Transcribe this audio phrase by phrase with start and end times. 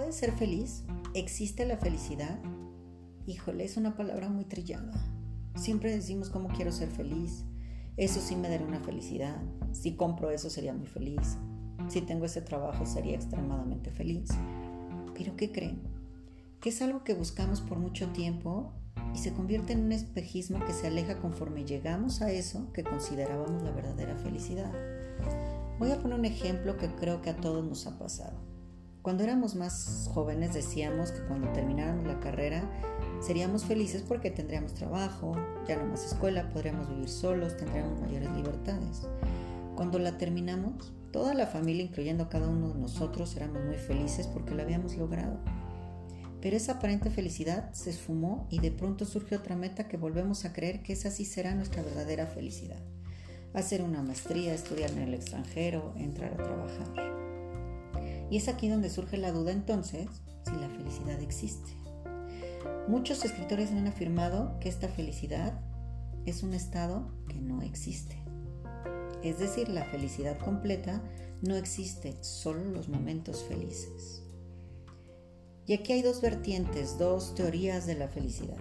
[0.00, 0.82] puedes ser feliz?
[1.12, 2.38] ¿Existe la felicidad?
[3.26, 4.94] Híjole, es una palabra muy trillada.
[5.56, 7.44] Siempre decimos cómo quiero ser feliz.
[7.98, 9.36] Eso sí me dará una felicidad.
[9.72, 11.36] Si compro eso sería muy feliz.
[11.88, 14.30] Si tengo ese trabajo sería extremadamente feliz.
[15.18, 15.82] Pero ¿qué creen?
[16.62, 18.72] Que es algo que buscamos por mucho tiempo
[19.14, 23.62] y se convierte en un espejismo que se aleja conforme llegamos a eso que considerábamos
[23.62, 24.72] la verdadera felicidad.
[25.78, 28.49] Voy a poner un ejemplo que creo que a todos nos ha pasado.
[29.02, 32.70] Cuando éramos más jóvenes decíamos que cuando termináramos la carrera
[33.20, 35.34] seríamos felices porque tendríamos trabajo,
[35.66, 39.02] ya no más escuela, podríamos vivir solos, tendríamos mayores libertades.
[39.74, 44.54] Cuando la terminamos, toda la familia, incluyendo cada uno de nosotros, éramos muy felices porque
[44.54, 45.38] lo habíamos logrado.
[46.42, 50.52] Pero esa aparente felicidad se esfumó y de pronto surge otra meta que volvemos a
[50.52, 52.80] creer que esa sí será nuestra verdadera felicidad.
[53.54, 57.19] Hacer una maestría, estudiar en el extranjero, entrar a trabajar.
[58.30, 60.08] Y es aquí donde surge la duda entonces
[60.44, 61.70] si la felicidad existe.
[62.88, 65.60] Muchos escritores han afirmado que esta felicidad
[66.26, 68.16] es un estado que no existe.
[69.22, 71.02] Es decir, la felicidad completa
[71.42, 74.22] no existe, solo los momentos felices.
[75.66, 78.58] Y aquí hay dos vertientes, dos teorías de la felicidad.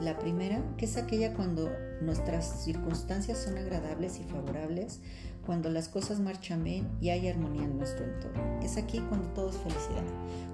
[0.00, 1.70] La primera, que es aquella cuando
[2.04, 5.00] nuestras circunstancias son agradables y favorables,
[5.44, 8.60] cuando las cosas marchan bien y hay armonía en nuestro entorno.
[8.62, 10.04] Es aquí cuando todo es felicidad,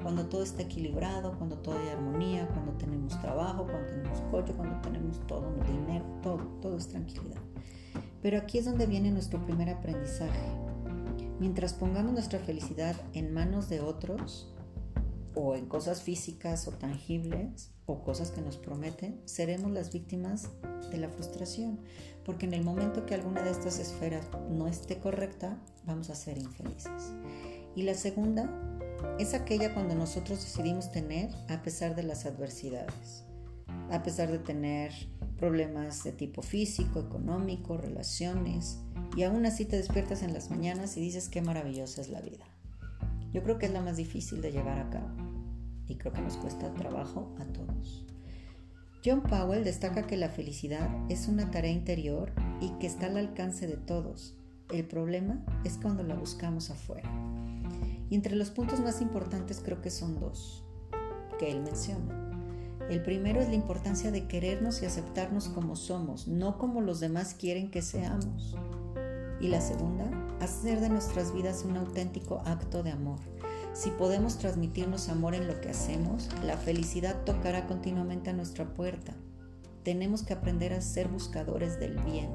[0.02, 4.80] cuando todo está equilibrado, cuando todo hay armonía, cuando tenemos trabajo, cuando tenemos coche, cuando
[4.80, 7.40] tenemos todo, dinero, todo, todo es tranquilidad.
[8.22, 10.40] Pero aquí es donde viene nuestro primer aprendizaje.
[11.38, 14.52] Mientras pongamos nuestra felicidad en manos de otros,
[15.40, 20.50] o en cosas físicas o tangibles o cosas que nos prometen, seremos las víctimas
[20.90, 21.78] de la frustración,
[22.24, 26.38] porque en el momento que alguna de estas esferas no esté correcta, vamos a ser
[26.38, 27.12] infelices.
[27.76, 28.50] Y la segunda
[29.20, 33.24] es aquella cuando nosotros decidimos tener a pesar de las adversidades,
[33.92, 34.92] a pesar de tener
[35.36, 38.80] problemas de tipo físico, económico, relaciones,
[39.16, 42.44] y aún así te despiertas en las mañanas y dices qué maravillosa es la vida.
[43.32, 45.27] Yo creo que es la más difícil de llevar a cabo
[45.88, 48.04] y creo que nos cuesta trabajo a todos.
[49.04, 53.66] John Powell destaca que la felicidad es una tarea interior y que está al alcance
[53.66, 54.36] de todos.
[54.70, 57.08] El problema es cuando la buscamos afuera.
[58.10, 60.64] Y entre los puntos más importantes creo que son dos,
[61.38, 62.24] que él menciona.
[62.90, 67.34] El primero es la importancia de querernos y aceptarnos como somos, no como los demás
[67.34, 68.56] quieren que seamos.
[69.40, 70.10] Y la segunda,
[70.40, 73.20] hacer de nuestras vidas un auténtico acto de amor
[73.78, 79.14] si podemos transmitirnos amor en lo que hacemos, la felicidad tocará continuamente a nuestra puerta.
[79.84, 82.28] Tenemos que aprender a ser buscadores del bien.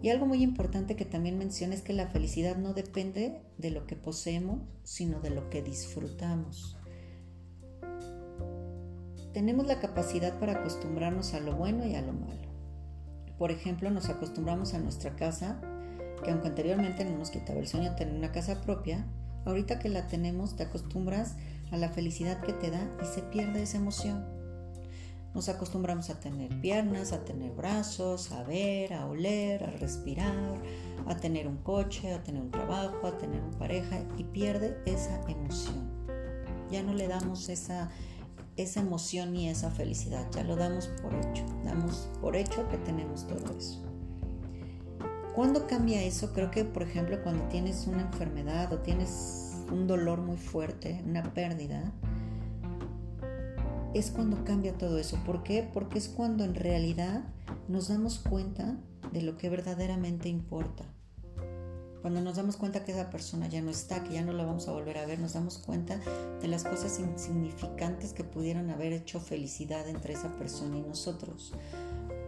[0.00, 3.86] Y algo muy importante que también menciona es que la felicidad no depende de lo
[3.86, 6.78] que poseemos, sino de lo que disfrutamos.
[9.34, 12.48] Tenemos la capacidad para acostumbrarnos a lo bueno y a lo malo.
[13.36, 15.60] Por ejemplo, nos acostumbramos a nuestra casa,
[16.22, 19.06] que aunque anteriormente no nos quitaba el sueño tener una casa propia,
[19.48, 21.36] Ahorita que la tenemos, te acostumbras
[21.70, 24.26] a la felicidad que te da y se pierde esa emoción.
[25.34, 30.54] Nos acostumbramos a tener piernas, a tener brazos, a ver, a oler, a respirar,
[31.06, 35.18] a tener un coche, a tener un trabajo, a tener una pareja y pierde esa
[35.28, 35.88] emoción.
[36.70, 37.90] Ya no le damos esa,
[38.56, 41.46] esa emoción ni esa felicidad, ya lo damos por hecho.
[41.64, 43.87] Damos por hecho que tenemos todo eso.
[45.38, 46.32] ¿Cuándo cambia eso?
[46.32, 51.32] Creo que, por ejemplo, cuando tienes una enfermedad o tienes un dolor muy fuerte, una
[51.32, 51.92] pérdida,
[53.94, 55.16] es cuando cambia todo eso.
[55.24, 55.62] ¿Por qué?
[55.72, 57.22] Porque es cuando en realidad
[57.68, 58.80] nos damos cuenta
[59.12, 60.82] de lo que verdaderamente importa.
[62.02, 64.66] Cuando nos damos cuenta que esa persona ya no está, que ya no la vamos
[64.66, 66.00] a volver a ver, nos damos cuenta
[66.40, 71.54] de las cosas insignificantes que pudieron haber hecho felicidad entre esa persona y nosotros.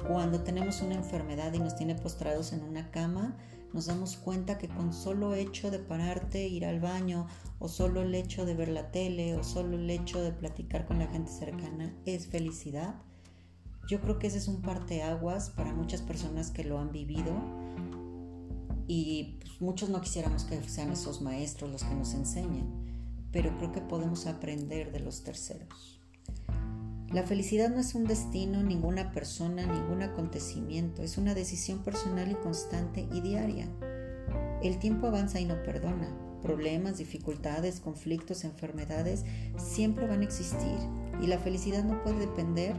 [0.06, 3.36] Cuando tenemos una enfermedad y nos tiene postrados en una cama,
[3.72, 7.26] nos damos cuenta que con solo hecho de pararte, ir al baño,
[7.58, 10.98] o solo el hecho de ver la tele, o solo el hecho de platicar con
[10.98, 12.96] la gente cercana, es felicidad.
[13.88, 17.32] Yo creo que ese es un parteaguas para muchas personas que lo han vivido
[18.86, 22.66] y pues, muchos no quisiéramos que sean esos maestros los que nos enseñen,
[23.30, 25.99] pero creo que podemos aprender de los terceros.
[27.12, 32.36] La felicidad no es un destino, ninguna persona, ningún acontecimiento, es una decisión personal y
[32.36, 33.66] constante y diaria.
[34.62, 36.08] El tiempo avanza y no perdona.
[36.40, 39.24] Problemas, dificultades, conflictos, enfermedades
[39.56, 40.76] siempre van a existir
[41.20, 42.76] y la felicidad no puede depender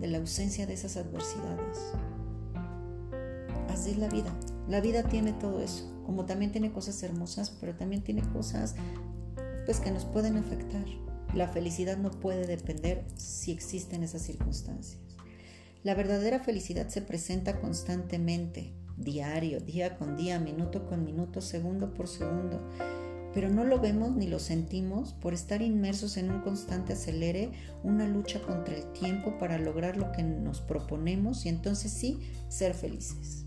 [0.00, 1.78] de la ausencia de esas adversidades.
[3.68, 4.34] Así es la vida.
[4.66, 8.76] La vida tiene todo eso, como también tiene cosas hermosas, pero también tiene cosas
[9.66, 10.86] pues que nos pueden afectar.
[11.34, 15.00] La felicidad no puede depender si existen esas circunstancias.
[15.82, 22.06] La verdadera felicidad se presenta constantemente, diario, día con día, minuto con minuto, segundo por
[22.06, 22.62] segundo,
[23.34, 27.50] pero no lo vemos ni lo sentimos por estar inmersos en un constante acelere,
[27.82, 32.74] una lucha contra el tiempo para lograr lo que nos proponemos y entonces sí ser
[32.74, 33.44] felices.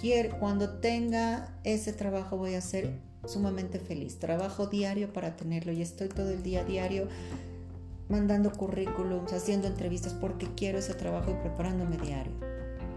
[0.00, 4.18] Quiero, cuando tenga ese trabajo voy a ser sumamente feliz.
[4.18, 7.08] Trabajo diario para tenerlo y estoy todo el día diario
[8.08, 12.32] mandando currículums, haciendo entrevistas porque quiero ese trabajo y preparándome diario.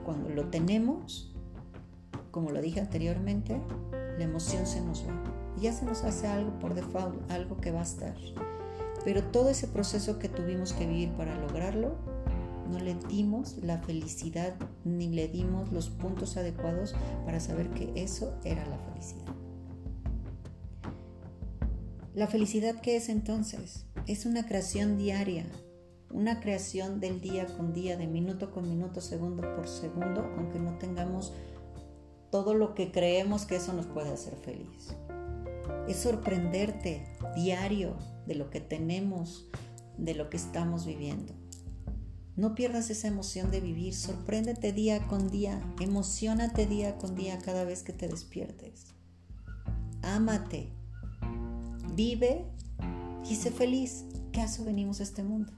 [0.03, 1.33] Cuando lo tenemos,
[2.31, 3.61] como lo dije anteriormente,
[4.17, 5.13] la emoción se nos va.
[5.57, 8.15] Y ya se nos hace algo por default, algo que va a estar.
[9.05, 11.95] Pero todo ese proceso que tuvimos que vivir para lograrlo,
[12.71, 18.33] no le dimos la felicidad ni le dimos los puntos adecuados para saber que eso
[18.43, 19.34] era la felicidad.
[22.15, 23.87] La felicidad qué es entonces?
[24.07, 25.45] Es una creación diaria,
[26.09, 30.77] una creación del día con día, de minuto con minuto, segundo por segundo, aunque no
[30.77, 31.33] tengamos
[32.31, 34.95] todo lo que creemos que eso nos puede hacer feliz.
[35.89, 37.03] Es sorprenderte
[37.35, 39.49] diario de lo que tenemos,
[39.97, 41.33] de lo que estamos viviendo.
[42.37, 47.65] No pierdas esa emoción de vivir, sorpréndete día con día, emocionate día con día cada
[47.65, 48.93] vez que te despiertes.
[50.01, 50.71] Ámate,
[51.95, 52.45] vive
[53.29, 55.51] y sé feliz, que venimos a este mundo.